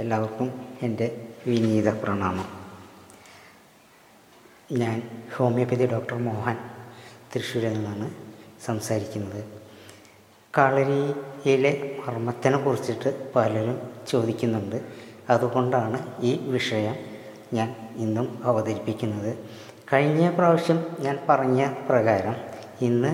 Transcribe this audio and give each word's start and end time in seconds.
എല്ലാവർക്കും 0.00 0.48
എൻ്റെ 0.82 1.06
വിനീത 1.46 1.88
പ്രണാമം 1.94 2.46
ഞാൻ 4.72 4.96
ഹോമിയോപ്പതി 5.34 5.86
ഡോക്ടർ 5.86 6.16
മോഹൻ 6.18 6.56
തൃശ്ശൂരിൽ 7.32 7.72
നിന്നാണ് 7.72 8.06
സംസാരിക്കുന്നത് 8.66 9.42
കളരിയിലെ 10.54 11.72
മർമ്മത്തിനെ 12.00 12.58
കുറിച്ചിട്ട് 12.58 13.12
പലരും 13.34 13.76
ചോദിക്കുന്നുണ്ട് 14.06 14.78
അതുകൊണ്ടാണ് 15.30 16.00
ഈ 16.22 16.32
വിഷയം 16.48 16.96
ഞാൻ 17.52 17.68
ഇന്നും 17.96 18.28
അവതരിപ്പിക്കുന്നത് 18.44 19.30
കഴിഞ്ഞ 19.92 20.26
പ്രാവശ്യം 20.30 20.82
ഞാൻ 21.00 21.18
പറഞ്ഞ 21.28 21.62
പ്രകാരം 21.88 22.36
ഇന്ന് 22.80 23.13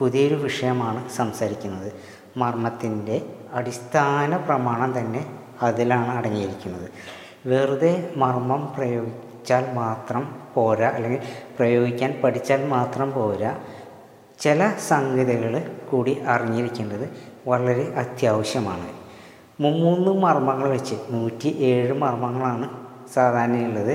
പുതിയൊരു 0.00 0.38
വിഷയമാണ് 0.42 1.02
സംസാരിക്കുന്നത് 1.10 1.90
മർമ്മത്തിൻ്റെ 2.36 3.18
അടിസ്ഥാന 3.52 4.36
പ്രമാണം 4.44 4.90
തന്നെ 4.96 5.22
അതിലാണ് 5.62 6.10
അടങ്ങിയിരിക്കുന്നത് 6.10 6.88
വെറുതെ 7.46 7.92
മർമ്മം 8.16 8.62
പ്രയോഗിച്ചാൽ 8.76 9.64
മാത്രം 9.74 10.22
പോരാ 10.54 10.88
അല്ലെങ്കിൽ 10.88 11.22
പ്രയോഗിക്കാൻ 11.58 12.10
പഠിച്ചാൽ 12.24 12.62
മാത്രം 12.68 13.10
പോരാ 13.10 13.52
ചില 14.38 14.70
സംഗതികൾ 14.88 15.54
കൂടി 15.90 16.12
അറിഞ്ഞിരിക്കേണ്ടത് 16.26 17.06
വളരെ 17.46 17.84
അത്യാവശ്യമാണ് 17.96 18.88
മൂന്ന് 19.60 20.12
മർമ്മങ്ങൾ 20.20 20.68
വെച്ച് 20.68 20.96
നൂറ്റി 21.10 21.50
ഏഴ് 21.62 21.94
മർമ്മങ്ങളാണ് 21.94 22.66
സാധാരണയുള്ളത് 23.14 23.94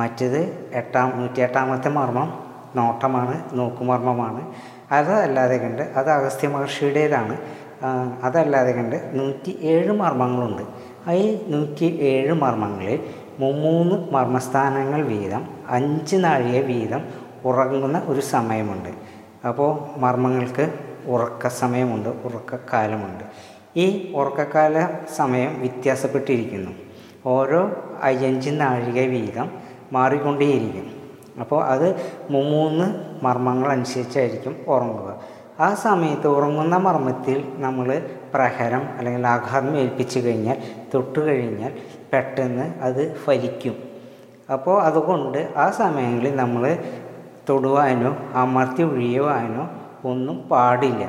മറ്റത് 0.00 0.40
എട്ടാം 0.72 1.08
നൂറ്റി 1.18 1.40
എട്ടാമത്തെ 1.40 1.90
മർമ്മം 1.90 2.28
നോട്ടമാണ് 2.76 3.34
നോക്കുമർമ്മമാണ് 3.52 4.42
അതല്ലാതെ 4.92 5.56
കണ്ട് 5.56 5.82
അത് 5.96 6.10
അഗസ്ത്യ 6.10 6.48
മഹർഷിയുടേതാണ് 6.48 7.34
അതല്ലാതെ 8.22 8.72
കണ്ട് 8.72 8.96
നൂറ്റി 9.12 9.52
ഏഴ് 9.62 9.92
മർമ്മങ്ങളുണ്ട് 9.92 10.64
അതിൽ 11.06 11.28
നൂറ്റി 11.50 11.88
ഏഴ് 12.02 12.34
മർമ്മങ്ങളിൽ 12.34 12.98
മൂന്ന് 13.38 13.96
മർമ്മസ്ഥാനങ്ങൾ 14.12 15.00
വീതം 15.06 15.42
അഞ്ച് 15.68 16.16
നാഴിക 16.16 16.58
വീതം 16.66 17.02
ഉറങ്ങുന്ന 17.44 17.98
ഒരു 18.06 18.20
സമയമുണ്ട് 18.20 18.90
അപ്പോൾ 19.46 19.70
മർമ്മങ്ങൾക്ക് 19.98 20.64
ഉറക്ക 21.06 21.48
സമയമുണ്ട് 21.54 22.10
ഉറക്കക്കാലമുണ്ട് 22.24 23.24
ഈ 23.76 23.86
ഉറക്കക്കാല 24.14 24.86
സമയം 25.16 25.52
വ്യത്യാസപ്പെട്ടിരിക്കുന്നു 25.60 26.72
ഓരോ 27.26 27.62
അഞ്ച് 28.02 28.50
നാഴിക 28.60 29.00
വീതം 29.08 29.48
മാറിക്കൊണ്ടേയിരിക്കും 29.92 30.86
അപ്പോൾ 31.40 31.60
അത് 31.64 31.88
മൂന്ന് 32.30 32.86
മർമ്മങ്ങൾ 33.24 33.68
അനുസരിച്ചായിരിക്കും 33.68 34.54
ഉറങ്ങുക 34.68 35.10
ആ 35.62 35.68
സമയത്ത് 35.82 36.28
ഉറങ്ങുന്ന 36.28 36.76
മർമ്മത്തിൽ 36.78 37.38
നമ്മൾ 37.58 37.88
പ്രഹരം 38.34 38.84
അല്ലെങ്കിൽ 38.98 39.26
ആഘാതം 39.26 39.72
ഏൽപ്പിച്ചു 39.76 40.18
കഴിഞ്ഞാൽ 40.18 40.58
തൊട്ട് 40.94 41.20
കഴിഞ്ഞാൽ 41.20 41.72
പെട്ടെന്ന് 42.12 42.66
അത് 42.82 43.02
ഫലിക്കും 43.24 43.76
അപ്പോൾ 44.48 44.76
അതുകൊണ്ട് 44.82 45.40
ആ 45.56 45.66
സമയങ്ങളിൽ 45.70 46.32
നമ്മൾ 46.36 46.64
തൊടുവാനോ 47.48 48.10
അമർത്തി 48.34 48.82
ഒഴിയുവാനോ 48.82 49.64
ഒന്നും 50.04 50.36
പാടില്ല 50.50 51.04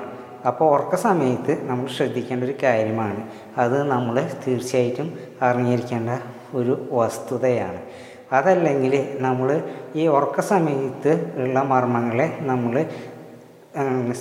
അപ്പോൾ 0.47 0.67
ഉറക്ക 0.72 0.95
സമയത്ത് 1.02 1.53
നമ്മൾ 1.67 1.86
ശ്രദ്ധിക്കേണ്ട 1.88 2.44
ഒരു 2.44 2.56
കാര്യമാണ് 2.64 3.22
അത് 3.58 3.78
നമ്മൾ 3.88 4.16
തീർച്ചയായിട്ടും 4.44 5.08
അറിഞ്ഞിരിക്കേണ്ട 5.42 6.09
ഒരു 6.53 6.73
വസ്തുതയാണ് 6.92 7.80
അതല്ലെങ്കിൽ 8.33 8.94
നമ്മൾ 9.19 9.50
ഈ 9.95 10.03
ഉറക്ക 10.08 10.42
സമയത്ത് 10.45 11.11
ഉള്ള 11.38 11.59
മർമ്മങ്ങളെ 11.64 12.28
നമ്മൾ 12.42 12.75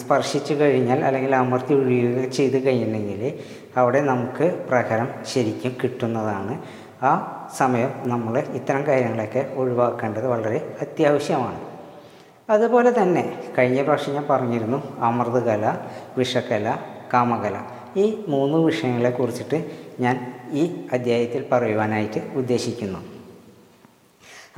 സ്പർശിച്ചു 0.00 0.54
കഴിഞ്ഞാൽ 0.54 1.04
അല്ലെങ്കിൽ 1.04 1.34
അമർത്തി 1.34 1.74
ഒഴിയുക 1.74 2.28
ചെയ്ത് 2.28 2.66
കഴിഞ്ഞെങ്കിൽ 2.66 3.22
അവിടെ 3.76 4.00
നമുക്ക് 4.00 4.46
പ്രഹരം 4.68 5.08
ശരിക്കും 5.24 5.72
കിട്ടുന്നതാണ് 5.82 6.54
ആ 7.02 7.12
സമയം 7.58 7.90
നമ്മൾ 8.04 8.38
ഇത്തരം 8.38 8.82
കാര്യങ്ങളൊക്കെ 8.86 9.42
ഒഴിവാക്കേണ്ടത് 9.54 10.26
വളരെ 10.26 10.76
അത്യാവശ്യമാണ് 10.82 11.60
അതുപോലെ 12.50 12.90
തന്നെ 12.90 13.22
കഴിഞ്ഞ 13.58 13.82
പ്രാവശ്യം 13.82 14.14
ഞാൻ 14.14 14.26
പറഞ്ഞിരുന്നു 14.30 14.78
അമൃതകല 15.00 15.76
വിഷകല 16.18 16.76
കാമകല 17.14 17.56
ഈ 17.96 18.24
മൂന്ന് 18.28 18.58
വിഷയങ്ങളെ 18.58 19.10
കുറിച്ചിട്ട് 19.10 19.58
ഞാൻ 20.00 20.16
ഈ 20.52 20.62
അധ്യായത്തിൽ 20.92 21.42
പറയുവാനായിട്ട് 21.52 22.20
ഉദ്ദേശിക്കുന്നു 22.34 23.00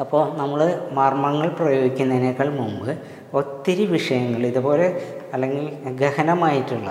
അപ്പോൾ 0.00 0.36
നമ്മൾ 0.36 0.60
മർമ്മങ്ങൾ 0.90 1.48
പ്രയോഗിക്കുന്നതിനേക്കാൾ 1.48 2.48
മുമ്പ് 2.50 2.90
ഒത്തിരി 3.34 3.84
വിഷയങ്ങൾ 3.86 4.42
ഇതുപോലെ 4.46 4.86
അല്ലെങ്കിൽ 5.34 5.66
ഗഹനമായിട്ടുള്ള 5.94 6.90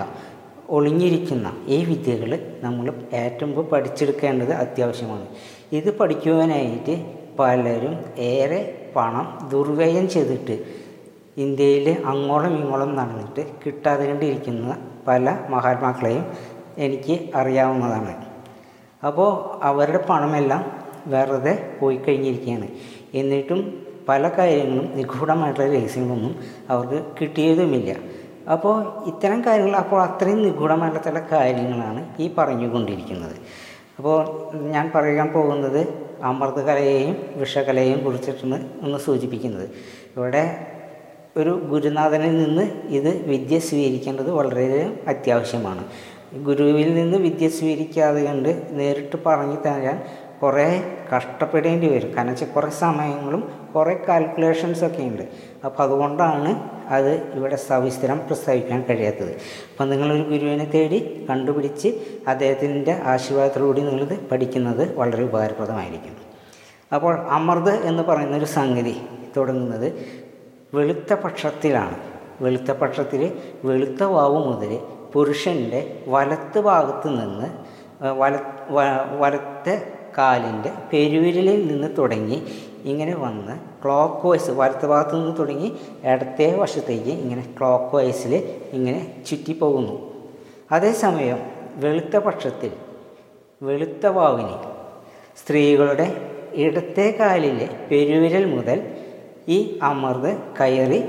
ഒളിഞ്ഞിരിക്കുന്ന 0.68 1.48
ഈ 1.66 1.78
വിദ്യകൾ 1.84 2.30
നമ്മൾ 2.62 2.86
ഏറ്റവും 3.14 3.50
പഠിച്ചെടുക്കേണ്ടത് 3.72 4.52
അത്യാവശ്യമാണ് 4.54 5.26
ഇത് 5.72 5.90
പഠിക്കുവാനായിട്ട് 5.98 6.94
പലരും 7.38 7.94
ഏറെ 8.24 8.60
പണം 8.96 9.26
ദുർവ്യയം 9.48 10.06
ചെയ്തിട്ട് 10.08 10.56
ഇന്ത്യയിൽ 11.36 11.88
അങ്ങോളം 12.04 12.52
ഇങ്ങോളം 12.54 12.90
നടന്നിട്ട് 12.96 13.42
കിട്ടാതെ 13.62 14.04
കണ്ടിരിക്കുന്ന 14.06 14.74
പല 15.08 15.30
മഹാത്മാക്കളെയും 15.48 16.24
എനിക്ക് 16.78 17.14
അറിയാവുന്നതാണ് 17.34 18.14
അപ്പോൾ 19.02 19.30
അവരുടെ 19.62 20.00
പണമെല്ലാം 20.08 20.62
വെറുതെ 21.06 21.54
പോയി 21.80 21.96
കഴിഞ്ഞിരിക്കുകയാണ് 21.96 22.68
എന്നിട്ടും 23.14 23.60
പല 24.08 24.28
കാര്യങ്ങളും 24.28 24.86
നിഗൂഢമായിട്ടുള്ള 24.96 25.66
രഹസ്യങ്ങളൊന്നും 25.72 26.34
അവർക്ക് 26.68 26.98
കിട്ടിയതുമില്ല 27.20 27.92
അപ്പോൾ 28.52 28.74
ഇത്തരം 29.06 29.38
കാര്യങ്ങൾ 29.42 29.76
അപ്പോൾ 29.76 30.00
അത്രയും 30.02 30.40
നിഗൂഢമായിട്ടുള്ള 30.42 31.04
ചില 31.04 31.18
കാര്യങ്ങളാണ് 31.32 32.00
ഈ 32.20 32.28
പറഞ്ഞുകൊണ്ടിരിക്കുന്നത് 32.38 33.36
അപ്പോൾ 33.98 34.16
ഞാൻ 34.70 34.90
പറയാൻ 34.94 35.28
പോകുന്നത് 35.28 35.80
അമൃതകലയെയും 36.22 37.16
വിഷകലയെയും 37.36 37.98
കുറിച്ചിട്ടാണ് 38.04 38.58
ഒന്ന് 38.82 38.98
സൂചിപ്പിക്കുന്നത് 38.98 39.66
ഇവിടെ 40.16 40.44
ഒരു 41.36 41.52
ഗുരുനാഥനിൽ 41.64 42.34
നിന്ന് 42.38 42.64
ഇത് 42.88 43.10
വിദ്യ 43.26 43.58
സ്വീകരിക്കേണ്ടത് 43.58 44.30
വളരെയധികം 44.30 44.92
അത്യാവശ്യമാണ് 45.08 45.84
ഗുരുവിൽ 46.44 46.94
നിന്ന് 46.94 47.16
വിദ്യ 47.18 47.48
സ്വീകരിക്കാതെ 47.48 48.20
കണ്ട് 48.20 48.50
നേരിട്ട് 48.70 49.16
പറഞ്ഞു 49.26 49.56
തരാൻ 49.56 49.98
കുറേ 50.40 50.66
കഷ്ടപ്പെടേണ്ടി 51.12 51.86
വരും 51.88 52.10
കാരണം 52.16 52.30
വെച്ചാൽ 52.30 52.48
കുറേ 52.54 52.70
സമയങ്ങളും 52.78 53.42
കുറേ 53.74 53.94
കാൽക്കുലേഷൻസൊക്കെ 54.08 55.02
ഉണ്ട് 55.02 55.22
അപ്പോൾ 55.64 55.82
അതുകൊണ്ടാണ് 55.82 56.50
അത് 56.88 57.12
ഇവിടെ 57.34 57.56
സവിസ്ഥിരം 57.56 58.18
പ്രസ്താവിക്കാൻ 58.18 58.80
കഴിയാത്തത് 58.88 59.32
അപ്പം 59.70 59.88
നിങ്ങളൊരു 59.88 60.24
ഗുരുവിനെ 60.24 60.66
തേടി 60.74 60.98
കണ്ടുപിടിച്ച് 61.30 61.90
അദ്ദേഹത്തിൻ്റെ 62.28 62.94
ആശീർവാദത്തിലൂടെ 63.04 63.80
നിങ്ങളിത് 63.80 64.16
പഠിക്കുന്നത് 64.30 64.84
വളരെ 64.94 65.22
ഉപകാരപ്രദമായിരിക്കും 65.22 66.16
അപ്പോൾ 66.94 67.14
അമൃത് 67.28 67.72
എന്ന് 67.84 68.02
പറയുന്ന 68.02 68.36
ഒരു 68.36 68.48
സംഗതി 68.50 68.96
തുടങ്ങുന്നത് 69.36 69.88
വെളുത്ത 70.74 71.12
പക്ഷത്തിലാണ് 71.14 71.96
വെളുത്ത 72.40 72.70
പക്ഷത്തിൽ 72.72 73.22
വെളുത്ത 73.64 74.02
വാവ് 74.04 74.38
മുതൽ 74.46 74.72
പുരുഷൻ്റെ 75.14 75.80
വലത്ത് 76.06 76.60
ഭാഗത്ത് 76.60 77.08
നിന്ന് 77.08 77.48
വല 78.12 78.34
വലത്തെ 79.16 79.74
കാലിൻ്റെ 80.18 80.70
പെരുവിരലിൽ 80.92 81.60
നിന്ന് 81.68 81.88
തുടങ്ങി 81.98 82.38
ഇങ്ങനെ 82.84 83.14
വന്ന് 83.14 83.54
ക്ലോക്ക് 83.84 84.26
വൈസ് 84.28 84.50
വലത്ത് 84.50 84.86
ഭാഗത്ത് 84.86 85.14
നിന്ന് 85.14 85.34
തുടങ്ങി 85.38 85.68
ഇടത്തെ 86.04 86.48
വശത്തേക്ക് 86.56 87.12
ഇങ്ങനെ 87.22 87.44
ക്ലോക്ക് 87.58 87.96
വൈസിൽ 87.96 88.34
ഇങ്ങനെ 88.72 89.00
ചുറ്റിപ്പോകുന്നു 89.26 89.96
അതേസമയം 90.72 91.40
വെളുത്ത 91.76 92.16
പക്ഷത്തിൽ 92.16 92.72
വെളുത്ത 93.62 94.06
വാവിന് 94.06 94.56
സ്ത്രീകളുടെ 95.36 96.06
ഇടത്തെ 96.56 97.06
കാലിലെ 97.20 97.66
പെരുവിരൽ 97.90 98.44
മുതൽ 98.54 98.80
ഈ 99.48 99.58
അമർദ് 99.82 100.32
കയറി 100.60 101.00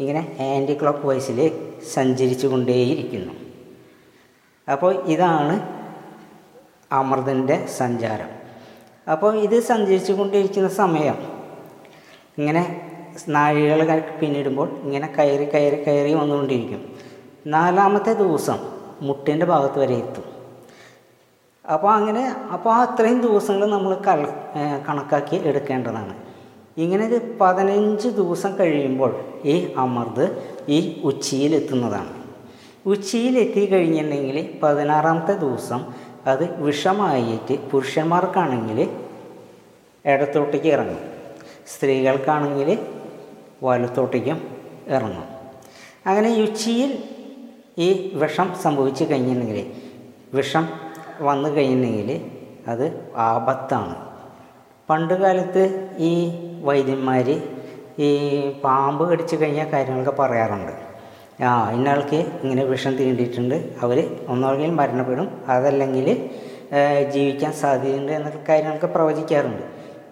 ഇങ്ങനെ 0.00 0.22
ആൻറ്റി 0.40 0.74
ക്ലോക്ക് 0.74 1.06
വൈസിൽ 1.06 1.38
സഞ്ചരിച്ചു 1.94 2.46
കൊണ്ടേയിരിക്കുന്നു 2.46 3.34
അപ്പോൾ 4.68 4.92
ഇതാണ് 5.06 5.54
അമൃതൻ്റെ 6.90 7.56
സഞ്ചാരം 7.66 8.30
അപ്പോൾ 9.06 9.32
ഇത് 9.36 9.56
സഞ്ചരിച്ചു 9.62 10.12
കൊണ്ടിരിക്കുന്ന 10.12 10.68
സമയം 10.74 11.16
ഇങ്ങനെ 12.38 12.62
നാഴികൾ 13.28 14.00
പിന്നിടുമ്പോൾ 14.20 14.68
ഇങ്ങനെ 14.84 15.06
കയറി 15.08 15.44
കയറി 15.44 15.78
കയറി 15.84 16.12
വന്നുകൊണ്ടിരിക്കും 16.14 16.80
നാലാമത്തെ 17.46 18.12
ദിവസം 18.14 18.58
മുട്ടിൻ്റെ 19.02 19.46
ഭാഗത്ത് 19.46 19.78
വരെ 19.78 19.96
എത്തും 19.96 20.26
അപ്പോൾ 21.64 21.90
അങ്ങനെ 21.92 22.22
അപ്പോൾ 22.52 22.72
അത്രയും 22.76 23.20
ദിവസങ്ങൾ 23.20 23.66
നമ്മൾ 23.66 23.92
കണക്കാക്കി 24.88 25.36
എടുക്കേണ്ടതാണ് 25.44 26.14
ഇങ്ങനെ 26.76 27.02
ഒരു 27.06 27.18
പതിനഞ്ച് 27.40 28.08
ദിവസം 28.10 28.50
കഴിയുമ്പോൾ 28.60 29.12
ഈ 29.44 29.54
അമർത് 29.76 30.24
ഈ 30.68 30.78
ഉച്ചിയിലെത്തുന്നതാണ് 31.04 32.12
ഉച്ചിയിലെത്തി 32.86 33.62
കഴിഞ്ഞിട്ടുണ്ടെങ്കിൽ 33.66 34.36
പതിനാറാമത്തെ 34.62 35.34
ദിവസം 35.38 35.80
അത് 36.26 36.44
വിഷമായിട്ട് 36.60 37.54
പുരുഷന്മാർക്കാണെങ്കിൽ 37.70 38.78
ഇടത്തോട്ടേക്ക് 40.04 40.66
ഇറങ്ങും 40.66 41.02
സ്ത്രീകൾക്കാണെങ്കിൽ 41.66 42.68
വലത്തോട്ടേക്കും 43.62 44.38
ഇറങ്ങും 44.88 45.26
അങ്ങനെ 46.06 46.30
യുച്ചിയിൽ 46.30 46.90
ഈ 47.78 47.88
വിഷം 48.14 48.48
സംഭവിച്ചു 48.54 49.04
കഴിഞ്ഞിട്ടുണ്ടെങ്കിൽ 49.04 49.62
വിഷം 50.34 50.64
വന്നു 51.20 51.48
കഴിഞ്ഞെങ്കിൽ 51.48 52.10
അത് 52.68 52.86
ആപത്താണ് 53.20 53.96
പണ്ടുകാലത്ത് 54.88 55.64
ഈ 55.98 56.12
വൈദ്യന്മാർ 56.62 57.28
ഈ 57.98 58.10
പാമ്പ് 58.64 59.04
കടിച്ചു 59.10 59.36
കഴിഞ്ഞ 59.36 59.62
കാര്യങ്ങളൊക്കെ 59.64 60.14
പറയാറുണ്ട് 60.18 60.72
ആ 61.38 61.52
ഇന്നയാൾക്ക് 61.72 62.18
ഇങ്ങനെ 62.42 62.62
വിഷം 62.64 62.92
തീണ്ടിയിട്ടുണ്ട് 62.98 63.56
അവർ 63.82 63.98
ഒന്നുകിൽ 64.28 64.70
മരണപ്പെടും 64.70 65.26
അതല്ലെങ്കിൽ 65.46 66.06
ജീവിക്കാൻ 67.08 67.52
സാധ്യതയുണ്ട് 67.52 68.12
എന്നൊക്കെ 68.12 68.40
കാര്യങ്ങളൊക്കെ 68.48 68.86
പ്രവചിക്കാറുണ്ട് 68.86 69.64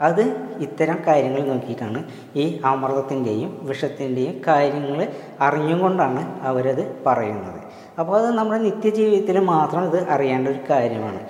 അത് 0.01 0.23
ഇത്തരം 0.61 0.99
കാര്യങ്ങൾ 1.07 1.41
നോക്കിയിട്ടാണ് 1.43 2.01
ഈ 2.37 2.45
അമൃതത്തിൻ്റെയും 2.65 3.51
വിഷത്തിൻ്റെയും 3.63 4.35
കാര്യങ്ങൾ 4.49 5.01
അറിഞ്ഞുകൊണ്ടാണ് 5.41 6.23
അവരത് 6.43 6.85
പറയുന്നത് 7.07 7.61
അപ്പോൾ 7.99 8.15
അത് 8.19 8.29
നമ്മുടെ 8.35 8.61
നിത്യജീവിതത്തിൽ 8.61 9.37
മാത്രം 9.47 9.85
ഇത് 9.85 10.01
അറിയേണ്ട 10.09 10.47
ഒരു 10.49 10.63
കാര്യമാണ് 10.71 11.21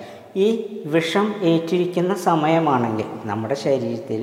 ഈ 0.35 0.47
വിഷം 0.85 1.27
ഏറ്റിരിക്കുന്ന 1.43 2.13
സമയമാണെങ്കിൽ 2.21 3.07
നമ്മുടെ 3.25 3.55
ശരീരത്തിൽ 3.55 4.22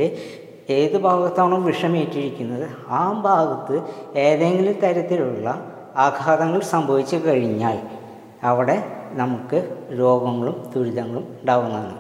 ഏത് 0.71 0.97
ഭാഗത്താണോ 0.99 1.59
വിഷമേറ്റിരിക്കുന്നത് 1.59 2.67
ആ 2.89 3.21
ഭാഗത്ത് 3.21 3.77
ഏതെങ്കിലും 4.17 4.77
തരത്തിലുള്ള 4.83 5.49
ആഘാതങ്ങൾ 5.97 6.61
സംഭവിച്ചു 6.61 7.17
കഴിഞ്ഞാൽ 7.17 7.79
അവിടെ 8.45 8.77
നമുക്ക് 9.13 9.59
രോഗങ്ങളും 9.91 10.71
ദുരിതങ്ങളും 10.75 11.25
ഉണ്ടാകുന്നതാണ് 11.41 11.97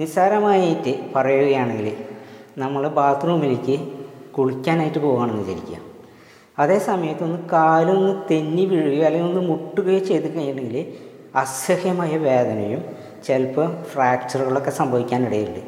നിസ്സാരമായിട്ട് 0.00 0.92
പറയുകയാണെങ്കിൽ 1.16 1.88
നമ്മൾ 2.58 2.88
ബാത്റൂമിലേക്ക് 2.88 3.76
കുളിക്കാനായിട്ട് 4.38 4.98
പോകുകയാണെന്ന് 4.98 5.42
വിചാരിക്കുക 5.42 5.78
അതേ 6.58 6.78
സമയത്തൊന്ന് 6.78 7.38
കാലൊന്ന് 7.52 8.12
തെന്നി 8.30 8.64
വീഴുകയോ 8.64 9.04
അല്ലെങ്കിൽ 9.06 9.28
ഒന്ന് 9.28 9.48
മുട്ടുകയോ 9.48 9.98
ചെയ്ത് 9.98 10.36
കഴിഞ്ഞിട്ടുണ്ടെങ്കിൽ 10.36 10.86
അസഹ്യമായ 11.36 12.16
വേദനയും 12.18 12.82
ചിലപ്പോൾ 13.22 13.82
ഫ്രാക്ചറുകളൊക്കെ 13.92 14.70
സംഭവിക്കാനിടയുണ്ട് 14.70 15.60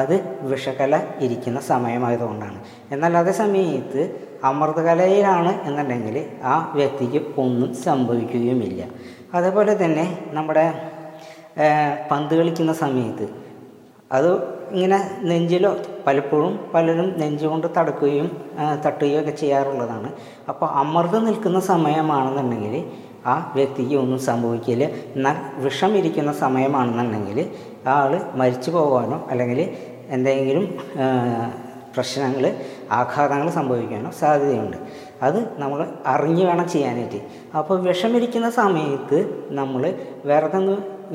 അത് 0.00 0.14
വിഷകല 0.42 0.94
ഇരിക്കുന്ന 1.20 1.58
സമയമായതുകൊണ്ടാണ് 1.64 2.58
എന്നാൽ 2.90 3.16
അതേ 3.16 3.32
സമയത്ത് 3.32 4.02
അമൃതകലയിലാണ് 4.44 5.52
എന്നുണ്ടെങ്കിൽ 5.64 6.16
ആ 6.44 6.54
വ്യക്തിക്ക് 6.74 7.20
ഒന്നും 7.38 7.70
സംഭവിക്കുകയുമില്ല 7.84 8.82
അതേപോലെ 9.34 9.74
തന്നെ 9.74 10.06
നമ്മുടെ 10.32 10.64
പന്ത് 12.10 12.34
കളിക്കുന്ന 12.36 12.72
സമയത്ത് 12.74 13.26
അത് 14.10 14.30
ഇങ്ങനെ 14.70 14.98
നെഞ്ചിലോ 15.22 15.70
പലപ്പോഴും 16.06 16.52
പലരും 16.74 17.08
നെഞ്ചുകൊണ്ട് 17.18 17.66
തടക്കുകയും 17.78 18.28
തട്ടുകയും 18.86 19.20
ഒക്കെ 19.20 19.32
ചെയ്യാറുള്ളതാണ് 19.32 20.08
അപ്പോൾ 20.48 20.68
അമർന്ന് 20.74 21.20
നിൽക്കുന്ന 21.26 21.60
സമയമാണെന്നുണ്ടെങ്കിൽ 21.66 22.76
ആ 23.26 23.34
വ്യക്തിക്ക് 23.54 23.94
ഒന്നും 23.94 24.20
സംഭവിക്കില്ല 24.20 24.84
എന്നാൽ 25.16 25.36
വിഷം 25.58 25.92
ഇരിക്കുന്ന 25.96 26.32
സമയമാണെന്നുണ്ടെങ്കിൽ 26.38 27.38
ആ 27.86 27.92
ആൾ 27.92 28.20
മരിച്ചു 28.34 28.70
പോകാനോ 28.70 29.26
അല്ലെങ്കിൽ 29.30 29.76
എന്തെങ്കിലും 30.08 30.64
പ്രശ്നങ്ങൾ 31.94 32.54
ആഘാതങ്ങൾ 32.90 33.50
സംഭവിക്കാനോ 33.50 34.10
സാധ്യതയുണ്ട് 34.10 34.76
അത് 35.22 35.48
നമ്മൾ 35.58 35.86
അറിഞ്ഞു 36.06 36.44
വേണം 36.44 36.68
ചെയ്യാനായിട്ട് 36.68 37.20
അപ്പോൾ 37.56 37.80
വിഷമിരിക്കുന്ന 37.80 38.50
സമയത്ത് 38.50 39.48
നമ്മൾ 39.50 39.94
വെറുതെ 40.24 40.60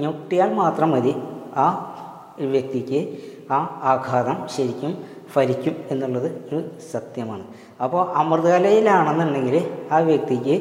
ഞൊട്ടിയാൽ 0.00 0.53
മാത്രം 0.53 0.91
മതി 0.91 1.15
ആ 1.56 1.95
വ്യക്തിക്ക് 2.39 3.18
ആ 3.51 3.79
ആഘാതം 3.83 4.47
ശരിക്കും 4.47 5.06
ഫലിക്കും 5.33 5.75
എന്നുള്ളത് 5.91 6.25
ഒരു 6.25 6.69
സത്യമാണ് 6.91 7.45
അപ്പോൾ 7.83 8.13
അമൃതകലയിലാണെന്നുണ്ടെങ്കിൽ 8.18 9.65
ആ 9.91 10.00
വ്യക്തിക്ക് 10.00 10.61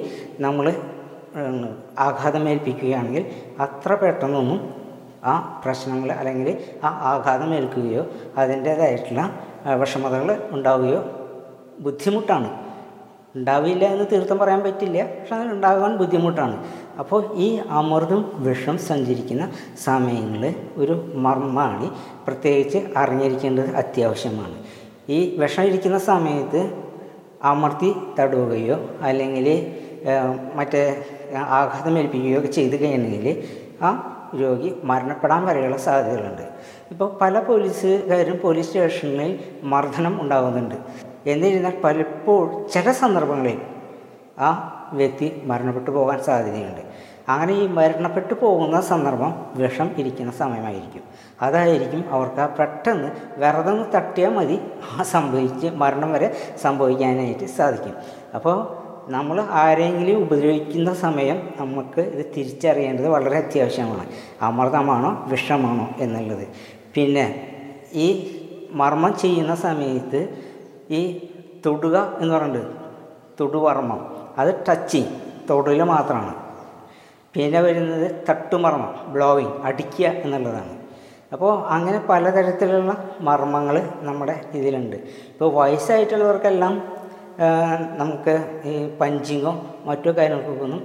നമ്മൾ 0.40 0.74
ആഘാതമേൽപ്പിക്കുകയാണെങ്കിൽ 1.98 3.24
അത്ര 3.60 3.94
പെട്ടെന്നൊന്നും 3.94 4.75
ആ 5.26 5.34
പ്രശ്നങ്ങൾ 5.64 6.10
അല്ലെങ്കിൽ 6.12 6.50
ആ 6.84 6.90
ആഘാതം 7.04 7.50
ഏൽക്കുകയോ 7.54 8.04
അതിൻ്റേതായിട്ടുള്ള 8.36 9.22
വിഷമതകൾ 9.74 10.30
ഉണ്ടാവുകയോ 10.50 11.00
ബുദ്ധിമുട്ടാണ് 11.80 12.50
ഉണ്ടാവില്ല 13.34 13.84
എന്ന് 13.84 14.04
തീർത്ഥം 14.12 14.36
പറയാൻ 14.38 14.60
പറ്റില്ല 14.62 14.98
പക്ഷെ 15.10 15.34
അത് 15.36 15.48
ഉണ്ടാകാൻ 15.48 15.92
ബുദ്ധിമുട്ടാണ് 15.96 16.56
അപ്പോൾ 16.98 17.20
ഈ 17.36 17.48
അമൃതും 17.70 18.22
വിഷം 18.38 18.76
സഞ്ചരിക്കുന്ന 18.80 19.44
സമയങ്ങളിൽ 19.78 20.54
ഒരു 20.76 20.94
മർമ്മമാണ് 21.16 21.88
പ്രത്യേകിച്ച് 22.26 22.80
അറിഞ്ഞിരിക്കേണ്ടത് 22.96 23.70
അത്യാവശ്യമാണ് 23.74 24.56
ഈ 25.08 25.18
വിഷം 25.38 25.64
ഇരിക്കുന്ന 25.64 25.98
സമയത്ത് 26.04 26.62
അമർത്തി 27.44 27.90
തടവുകയോ 28.18 28.76
അല്ലെങ്കിൽ 29.02 29.46
മറ്റേ 30.54 30.82
ആഘാതം 31.52 31.94
ഏൽപ്പിക്കുകയോ 31.98 32.38
ഒക്കെ 32.38 32.50
ചെയ്ത് 32.50 32.76
കഴിഞ്ഞെങ്കിൽ 32.82 33.34
ആ 33.82 33.90
രോഗി 34.34 34.70
മരണപ്പെടാൻ 34.84 35.42
വരെയുള്ള 35.44 35.78
സാധ്യതകളുണ്ട് 35.78 36.44
ഇപ്പോൾ 36.90 37.08
പല 37.20 37.38
പോലീസുകാരും 37.40 38.38
പോലീസ് 38.38 38.68
സ്റ്റേഷനിൽ 38.68 39.32
മർദ്ദനം 39.64 40.14
ഉണ്ടാകുന്നുണ്ട് 40.22 40.76
എന്നിരുന്നാൽ 41.26 41.76
പലപ്പോഴും 41.84 42.50
ചില 42.70 42.92
സന്ദർഭങ്ങളിൽ 42.92 43.58
ആ 44.40 44.50
വ്യക്തി 44.92 45.28
മരണപ്പെട്ടു 45.44 45.90
പോകാൻ 45.90 46.18
സാധ്യതയുണ്ട് 46.24 46.82
അങ്ങനെ 47.28 47.52
ഈ 47.52 47.64
മരണപ്പെട്ടു 47.68 48.34
പോകുന്ന 48.34 48.80
സന്ദർഭം 48.80 49.32
വിഷം 49.56 49.88
ഇരിക്കുന്ന 49.98 50.32
സമയമായിരിക്കും 50.32 51.04
അതായിരിക്കും 51.42 52.02
അവർക്ക് 52.12 52.44
പെട്ടെന്ന് 52.58 53.08
വിറതെന്ന് 53.38 53.86
തട്ടിയാൽ 53.94 54.32
മതി 54.34 54.56
ആ 54.90 55.04
സംഭവിച്ച് 55.10 55.70
മരണം 55.74 56.12
വരെ 56.12 56.28
സംഭവിക്കാനായിട്ട് 56.62 57.48
സാധിക്കും 57.56 57.96
അപ്പോൾ 58.34 58.56
നമ്മൾ 59.06 59.36
ആരെങ്കിലും 59.56 60.16
ഉപദ്രവിക്കുന്ന 60.22 60.90
സമയം 60.96 61.38
നമുക്ക് 61.58 62.02
ഇത് 62.10 62.22
തിരിച്ചറിയേണ്ടത് 62.36 63.08
വളരെ 63.08 63.36
അത്യാവശ്യമാണ് 63.36 64.04
അമൃതമാണോ 64.42 65.10
വിഷമാണോ 65.28 65.86
എന്നുള്ളത് 65.98 66.46
പിന്നെ 66.94 67.26
ഈ 67.96 68.06
മർമ്മം 68.72 69.12
ചെയ്യുന്ന 69.18 69.54
സമയത്ത് 69.58 70.20
ഈ 70.90 71.02
തൊടുക 71.66 71.96
എന്ന് 72.20 72.32
പറയുന്നത് 72.34 72.66
തൊടുവർമ്മം 73.40 74.00
അത് 74.38 74.50
ടച്ചിങ് 74.68 75.12
തൊടിൽ 75.50 75.82
മാത്രമാണ് 75.84 76.34
പിന്നെ 77.34 77.60
വരുന്നത് 77.60 78.06
തട്ടുമർമ്മം 78.28 78.92
ബ്ലോവിങ് 79.12 79.54
അടിക്കുക 79.64 80.06
എന്നുള്ളതാണ് 80.22 80.74
അപ്പോൾ 81.32 81.52
അങ്ങനെ 81.68 81.98
പലതരത്തിലുള്ള 82.00 82.92
മർമ്മങ്ങൾ 83.20 83.76
നമ്മുടെ 84.02 84.34
ഇതിലുണ്ട് 84.54 84.96
ഇപ്പോൾ 85.30 85.48
വയസ്സായിട്ടുള്ളവർക്കെല്ലാം 85.54 86.74
നമുക്ക് 87.98 88.34
ഈ 88.64 88.74
പഞ്ചിങ്ങോ 89.00 89.52
മറ്റു 89.84 90.10
കാര്യങ്ങൾക്കൊന്നും 90.10 90.82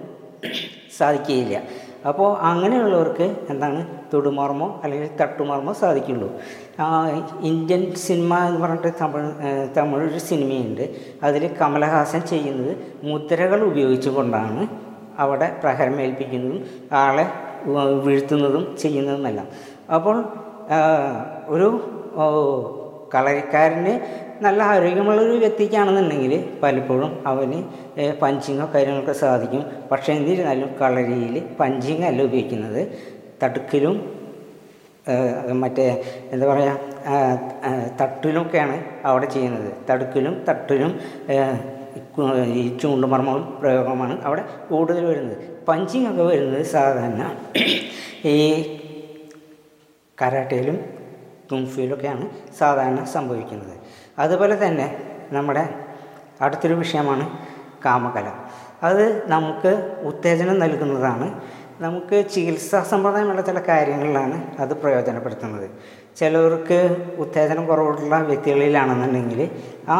സാധിക്കുകയില്ല 0.98 1.58
അപ്പോൾ 2.10 2.30
അങ്ങനെയുള്ളവർക്ക് 2.42 3.26
എന്താണ് 3.50 3.80
തൊടുമാർമോ 4.14 4.68
അല്ലെങ്കിൽ 4.84 5.10
തട്ടുമാർമോ 5.20 5.74
സാധിക്കുള്ളൂ 5.74 6.30
ഇന്ത്യൻ 7.44 7.84
സിനിമ 8.06 8.38
എന്ന് 8.46 8.60
പറഞ്ഞിട്ട് 8.60 8.92
തമിഴ് 9.02 9.30
തമിഴൊരു 9.78 10.22
സിനിമയുണ്ട് 10.22 10.84
അതിൽ 11.24 11.46
കമലഹാസൻ 11.62 12.24
ചെയ്യുന്നത് 12.28 12.74
മുദ്രകൾ 13.04 13.62
ഉപയോഗിച്ചുകൊണ്ടാണ് 13.64 14.64
അവിടെ 15.20 15.50
ഏൽപ്പിക്കുന്നതും 16.02 16.60
ആളെ 16.98 17.26
വീഴ്ത്തുന്നതും 18.06 18.64
ചെയ്യുന്നതുമെല്ലാം 18.78 19.48
അപ്പോൾ 19.94 20.18
ഒരു 21.48 21.68
കളരിക്കാരന് 23.14 23.94
നല്ല 24.42 24.62
ആരോഗ്യമുള്ളൊരു 24.64 25.36
വ്യക്തിക്കാണെന്നുണ്ടെങ്കിൽ 25.38 26.34
പലപ്പോഴും 26.62 27.12
അവന് 27.26 27.60
പഞ്ചിങ്ങോ 28.22 28.66
കാര്യങ്ങളൊക്കെ 28.76 29.16
സാധിക്കും 29.18 29.64
പക്ഷേ 29.92 30.12
എന്നിരുന്നാലും 30.14 30.70
കളരിയിൽ 30.82 31.36
പഞ്ചിങ് 31.60 32.06
അല്ല 32.06 32.22
ഉപയോഗിക്കുന്നത് 32.22 32.82
തടുക്കിലും 33.44 33.96
മറ്റേ 35.62 35.86
എന്താ 36.32 36.48
പറയുക 36.48 36.80
തട്ടിലുമൊക്കെയാണ് 38.02 38.76
അവിടെ 39.06 39.28
ചെയ്യുന്നത് 39.28 39.70
തടുക്കിലും 39.90 40.34
തട്ടിലും 40.50 40.92
ഈ 42.54 42.64
ചൂണ്ടുമർമ്മവും 42.78 43.44
പ്രയോഗമാണ് 43.62 44.16
അവിടെ 44.22 44.44
കൂടുതൽ 44.70 45.04
വരുന്നത് 45.06 45.38
പഞ്ചിങ് 45.68 46.08
ഒക്കെ 46.08 46.24
വരുന്നത് 46.24 46.64
സാധാരണ 46.66 47.24
ഈ 48.26 48.38
കരാട്ടയിലും 50.18 50.78
തുംഫിയിലൊക്കെയാണ് 51.52 52.26
സാധാരണ 52.60 53.02
സംഭവിക്കുന്നത് 53.06 53.76
അതുപോലെ 54.18 54.56
തന്നെ 54.56 54.88
നമ്മുടെ 55.32 55.64
അടുത്തൊരു 56.42 56.76
വിഷയമാണ് 56.76 57.26
കാമകല 57.86 58.28
അത് 58.84 59.04
നമുക്ക് 59.28 59.72
ഉത്തേജനം 60.04 60.58
നൽകുന്നതാണ് 60.60 61.28
നമുക്ക് 61.80 62.18
ചികിത്സാ 62.32 62.80
സമ്പ്രദായമുള്ള 62.84 63.42
ചില 63.42 63.60
കാര്യങ്ങളിലാണ് 63.60 64.36
അത് 64.60 64.74
പ്രയോജനപ്പെടുത്തുന്നത് 64.74 65.68
ചിലവർക്ക് 66.16 66.80
ഉത്തേജനം 67.18 67.64
കുറവുള്ള 67.66 68.18
വ്യക്തികളിലാണെന്നുണ്ടെങ്കിൽ 68.22 69.42
ആ 69.90 69.98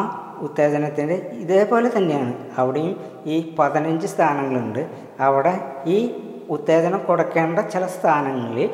ഉത്തേജനത്തിൻ്റെ 0.42 1.16
ഇതേപോലെ 1.40 1.90
തന്നെയാണ് 1.90 2.34
അവിടെയും 2.58 2.94
ഈ 3.26 3.38
പതിനഞ്ച് 3.60 4.08
സ്ഥാനങ്ങളുണ്ട് 4.08 4.82
അവിടെ 5.20 5.54
ഈ 5.88 5.98
ഉത്തേജനം 6.50 7.02
കൊടുക്കേണ്ട 7.06 7.60
ചില 7.70 7.84
സ്ഥാനങ്ങളിൽ 7.88 8.70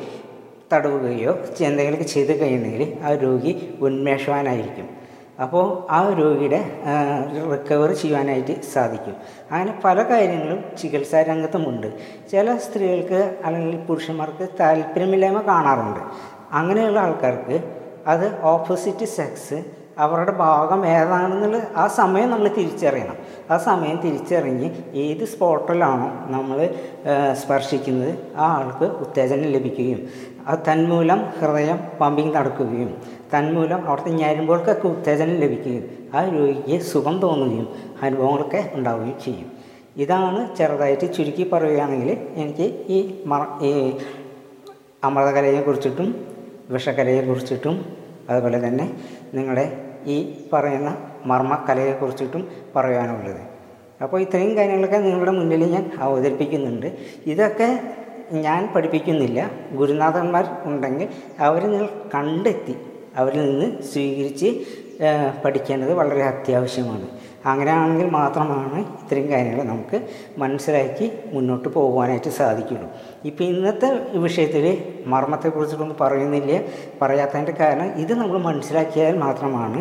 തടവുകയോ 0.72 1.32
എന്തെങ്കിലും 1.60 2.06
ചെയ്ത് 2.06 2.32
കഴിഞ്ഞെങ്കിൽ 2.40 2.84
ആ 3.02 3.12
രോഗി 3.22 3.52
ഉന്മേഷവാനായിരിക്കും 3.80 4.88
അപ്പോൾ 5.42 5.66
ആ 5.90 5.98
രോഗിയുടെ 6.18 6.60
റിക്കവർ 7.52 7.90
ചെയ്യുവാനായിട്ട് 7.92 8.54
സാധിക്കും 8.72 9.14
അങ്ങനെ 9.50 9.72
പല 9.84 10.02
കാര്യങ്ങളും 10.02 10.60
ചികിത്സാ 10.78 11.20
രംഗത്തുമുണ്ട് 11.22 11.88
ചില 12.30 12.56
സ്ത്രീകൾക്ക് 12.56 13.20
അല്ലെങ്കിൽ 13.44 13.76
പുരുഷന്മാർക്ക് 13.78 14.46
താല്പര്യമില്ലായ്മ 14.60 15.42
കാണാറുണ്ട് 15.46 16.00
അങ്ങനെയുള്ള 16.52 16.98
ആൾക്കാർക്ക് 17.00 17.58
അത് 18.06 18.26
ഓപ്പോസിറ്റ് 18.44 19.08
സെക്സ് 19.14 19.58
അവരുടെ 19.98 20.32
ഭാഗം 20.32 20.80
ഏതാണെന്നുള്ള 20.86 21.58
ആ 21.76 21.84
സമയം 21.86 22.28
നമ്മൾ 22.30 22.48
തിരിച്ചറിയണം 22.48 23.16
ആ 23.50 23.56
സമയം 23.56 23.96
തിരിച്ചറിഞ്ഞ് 23.96 24.68
ഏത് 24.94 25.24
സ്പോട്ടിലാണോ 25.24 26.08
നമ്മൾ 26.26 26.58
സ്പർശിക്കുന്നത് 27.32 28.12
ആ 28.36 28.48
ആൾക്ക് 28.54 28.88
ഉത്തേജനം 29.00 29.50
ലഭിക്കുകയും 29.50 30.00
അത് 30.48 30.58
തന്മൂലം 30.68 31.20
ഹൃദയം 31.40 31.78
പമ്പിങ് 32.00 32.34
നടക്കുകയും 32.34 32.90
തന്മൂലം 33.34 33.80
അവിടുത്തെ 33.86 34.12
ഞരുമ്പോൾക്കൊക്കെ 34.14 34.88
ഉത്തേജനം 34.88 35.36
ലഭിക്കുകയും 35.36 35.84
ആ 36.14 36.22
രോഗിക്ക് 36.28 36.78
സുഖം 36.84 37.16
തോന്നുകയും 37.18 37.66
അനുഭവങ്ങളൊക്കെ 38.02 38.62
ഉണ്ടാവുകയും 38.74 39.18
ചെയ്യും 39.20 39.50
ഇതാണ് 39.96 40.40
ചെറുതായിട്ട് 40.56 41.06
ചുരുക്കി 41.14 41.44
പറയുകയാണെങ്കിൽ 41.52 42.10
എനിക്ക് 42.36 42.66
ഈ 42.88 42.98
മറ 43.26 43.42
ഈ 43.62 43.72
അമൃതകലയെക്കുറിച്ചിട്ടും 45.04 46.08
വിഷകലയെക്കുറിച്ചിട്ടും 46.70 47.76
അതുപോലെ 48.30 48.58
തന്നെ 48.60 48.86
നിങ്ങളുടെ 49.34 49.66
ഈ 50.06 50.40
പറയുന്ന 50.52 50.96
മർമ്മകലയെക്കുറിച്ചിട്ടും 51.26 52.48
പറയാനുള്ളത് 52.76 53.40
അപ്പോൾ 54.02 54.20
ഇത്രയും 54.20 54.56
കാര്യങ്ങളൊക്കെ 54.56 54.98
നിങ്ങളുടെ 54.98 55.30
മുന്നിൽ 55.30 55.64
ഞാൻ 55.72 55.90
അവതരിപ്പിക്കുന്നുണ്ട് 56.00 56.86
ഇതൊക്കെ 57.26 57.68
ഞാൻ 58.32 58.68
പഠിപ്പിക്കുന്നില്ല 58.74 59.50
ഗുരുനാഥന്മാർ 59.72 60.44
ഉണ്ടെങ്കിൽ 60.64 61.08
അവർ 61.38 61.62
നിങ്ങൾ 61.62 61.88
കണ്ടെത്തി 62.14 62.76
അവരിൽ 63.16 63.54
നിന്ന് 63.54 63.82
സ്വീകരിച്ച് 63.82 64.48
പഠിക്കേണ്ടത് 65.44 65.92
വളരെ 65.92 66.22
അത്യാവശ്യമാണ് 66.22 67.06
അങ്ങനെയാണെങ്കിൽ 67.44 68.08
മാത്രമാണ് 68.10 68.78
ഇത്രയും 69.02 69.26
കാര്യങ്ങൾ 69.30 69.62
നമുക്ക് 69.64 69.98
മനസ്സിലാക്കി 70.38 71.06
മുന്നോട്ട് 71.32 71.68
പോകുവാനായിട്ട് 71.68 72.30
സാധിക്കുള്ളൂ 72.30 72.88
ഇപ്പം 73.24 73.44
ഇന്നത്തെ 73.44 73.90
വിഷയത്തിൽ 74.18 74.66
മർമ്മത്തെക്കുറിച്ചിട്ടൊന്നും 75.06 75.98
പറയുന്നില്ല 76.00 76.58
പറയാത്തതിൻ്റെ 77.02 77.54
കാരണം 77.60 77.90
ഇത് 77.94 78.12
നമ്മൾ 78.12 78.38
മനസ്സിലാക്കിയാൽ 78.40 79.16
മാത്രമാണ് 79.18 79.80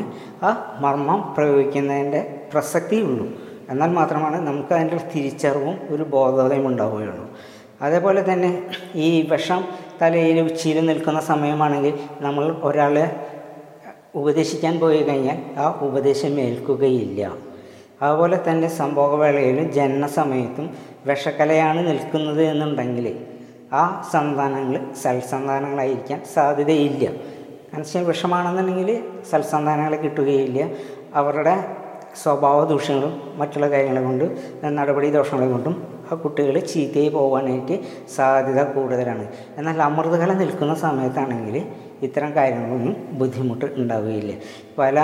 ആ 0.44 0.52
മർമ്മം 0.80 1.22
പ്രയോഗിക്കുന്നതിൻ്റെ 1.38 2.22
പ്രസക്തിയുള്ളൂ 2.54 3.28
എന്നാൽ 3.70 3.92
മാത്രമാണ് 3.92 4.38
നമുക്ക് 4.48 4.74
അതിൻ്റെ 4.74 5.00
തിരിച്ചറിവും 5.16 5.78
ഒരു 5.90 6.04
ബോധതയും 6.04 6.68
ഉണ്ടാവുകയുള്ളൂ 6.68 7.26
അതേപോലെ 7.82 8.22
തന്നെ 8.22 8.52
ഈ 8.96 9.10
വിഷം 9.22 9.64
തലയിൽ 10.02 10.38
ഉച്ചയിൽ 10.42 10.78
നിൽക്കുന്ന 10.86 11.20
സമയമാണെങ്കിൽ 11.22 11.94
നമ്മൾ 12.22 12.46
ഒരാളെ 12.64 13.06
ഉപദേശിക്കാൻ 14.16 14.80
പോയി 14.80 15.02
കഴിഞ്ഞാൽ 15.04 15.38
ആ 15.58 15.68
ഉപദേശം 15.82 16.40
ഏൽക്കുകയില്ല 16.40 17.22
അതുപോലെ 18.02 18.38
തന്നെ 18.44 18.68
സംഭോഗവേളയിലും 18.74 19.66
ജനനസമയത്തും 19.72 20.68
വിഷക്കലയാണ് 21.06 21.82
നിൽക്കുന്നത് 21.88 22.44
എന്നുണ്ടെങ്കിൽ 22.44 23.08
ആ 23.74 23.84
സന്താനങ്ങൾ 24.12 24.76
സൽസന്താനങ്ങളായിരിക്കാൻ 24.96 26.20
സാധ്യതയില്ല 26.34 27.04
എന്നുവെച്ചാൽ 27.70 28.04
വിഷമാണെന്നുണ്ടെങ്കിൽ 28.04 28.92
സൽസന്താനങ്ങൾ 29.32 29.96
കിട്ടുകയില്ല 29.96 30.60
അവരുടെ 31.14 31.56
സ്വഭാവ 32.16 32.60
ദൂഷ്യങ്ങളും 32.64 33.12
മറ്റുള്ള 33.38 33.66
കാര്യങ്ങളെ 33.68 34.02
കൊണ്ട് 34.02 34.26
നടപടി 34.70 35.10
ദോഷങ്ങളെ 35.10 35.48
കൊണ്ടും 35.48 35.76
ആ 36.12 36.16
കുട്ടികൾ 36.16 36.56
ചീത്തയായി 36.64 37.10
പോകാനായിട്ട് 37.10 37.76
സാധ്യത 38.16 38.62
കൂടുതലാണ് 38.70 39.26
എന്നാൽ 39.58 39.82
അമൃതകല 39.82 40.32
നിൽക്കുന്ന 40.34 40.76
സമയത്താണെങ്കിൽ 40.78 41.58
ഇത്തരം 42.02 42.32
കാര്യങ്ങളൊന്നും 42.36 42.96
ബുദ്ധിമുട്ട് 43.12 43.66
ഉണ്ടാവുകയില്ല 43.78 44.34
പല 44.78 45.00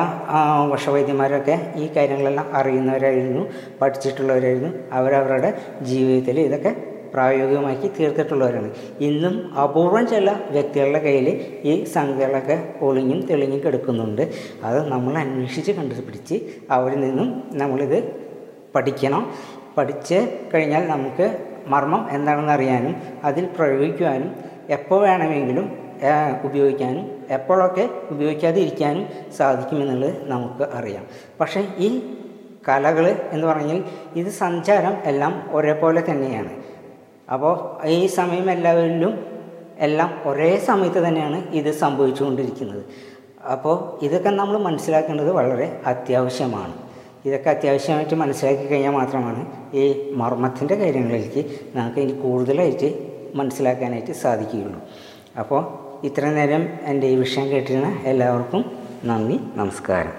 ഭക്ഷവൈദ്യന്മാരൊക്കെ 0.72 1.56
ഈ 1.76 1.90
കാര്യങ്ങളെല്ലാം 1.98 2.50
അറിയുന്നവരായിരുന്നു 2.54 3.44
പഠിച്ചിട്ടുള്ളവരായിരുന്നു 3.82 4.72
അവരവരുടെ 4.92 5.52
ജീവിതത്തിൽ 5.84 6.40
ഇതൊക്കെ 6.40 6.74
പ്രായോഗികമാക്കി 7.14 7.88
തീർത്തിട്ടുള്ളവരാണ് 8.00 8.70
ഇന്നും 9.00 9.34
അപൂർവം 9.56 10.06
ചില 10.08 10.30
വ്യക്തികളുടെ 10.50 11.00
കയ്യിൽ 11.00 11.28
ഈ 11.64 11.84
സംഖ്യകളൊക്കെ 11.84 12.58
ഒളിഞ്ഞും 12.82 13.20
തെളിഞ്ഞും 13.26 13.60
കിടക്കുന്നുണ്ട് 13.60 14.24
അത് 14.64 14.80
നമ്മൾ 14.88 15.18
അന്വേഷിച്ച് 15.18 15.72
കണ്ടുപിടിച്ച് 15.72 16.38
അവരിൽ 16.70 17.00
നിന്നും 17.00 17.44
നമ്മളിത് 17.54 17.98
പഠിക്കണം 18.76 19.26
പഠിച്ച് 19.78 20.18
കഴിഞ്ഞാൽ 20.54 20.88
നമുക്ക് 20.88 21.28
മർമ്മം 21.68 22.02
എന്താണെന്ന് 22.12 22.52
അറിയാനും 22.52 22.96
അതിൽ 23.24 23.46
പ്രയോഗിക്കുവാനും 23.58 24.32
എപ്പോൾ 24.70 25.00
വേണമെങ്കിലും 25.02 25.66
ഉപയോഗിക്കാനും 26.44 27.06
എപ്പോഴൊക്കെ 27.32 27.86
ഉപയോഗിക്കാതെ 28.12 28.60
ഇരിക്കാനും 28.60 29.06
സാധിക്കുമെന്നുള്ളത് 29.38 30.16
നമുക്ക് 30.28 30.66
അറിയാം 30.74 31.06
പക്ഷേ 31.40 31.62
ഈ 31.78 31.90
കലകൾ 32.68 33.06
എന്ന് 33.32 33.46
പറഞ്ഞാൽ 33.48 33.80
ഇത് 34.16 34.30
സഞ്ചാരം 34.34 34.96
എല്ലാം 35.06 35.34
ഒരേപോലെ 35.52 36.02
തന്നെയാണ് 36.02 36.54
അപ്പോൾ 37.28 37.54
ഈ 37.90 38.00
സമയം 38.08 38.48
എല്ലാവരിലും 38.52 39.14
എല്ലാം 39.78 40.10
ഒരേ 40.26 40.52
സമയത്ത് 40.66 41.00
തന്നെയാണ് 41.06 41.38
ഇത് 41.52 41.72
സംഭവിച്ചുകൊണ്ടിരിക്കുന്നത് 41.74 42.84
അപ്പോൾ 43.52 43.76
ഇതൊക്കെ 44.06 44.32
നമ്മൾ 44.32 44.58
മനസ്സിലാക്കേണ്ടത് 44.58 45.32
വളരെ 45.32 45.68
അത്യാവശ്യമാണ് 45.86 46.76
ഇതൊക്കെ 47.26 47.50
അത്യാവശ്യമായിട്ട് 47.50 48.16
മനസ്സിലാക്കി 48.16 48.66
കഴിഞ്ഞാൽ 48.68 48.94
മാത്രമാണ് 48.94 49.42
ഈ 49.74 49.84
മർമ്മത്തിൻ്റെ 50.14 50.76
കാര്യങ്ങളിലേക്ക് 50.76 51.42
നമുക്ക് 51.76 52.00
ഇനി 52.00 52.14
കൂടുതലായിട്ട് 52.22 52.90
മനസ്സിലാക്കാനായിട്ട് 53.36 54.14
സാധിക്കുകയുള്ളൂ 54.14 54.80
അപ്പോൾ 55.40 55.62
ഇത്രയും 56.04 56.36
നേരം 56.36 56.64
എൻ്റെ 56.86 57.08
ഈ 57.08 57.16
വിഷയം 57.16 57.46
കേട്ടിരുന്ന 57.50 57.90
എല്ലാവർക്കും 58.06 58.62
നന്ദി 59.06 59.38
നമസ്കാരം 59.56 60.14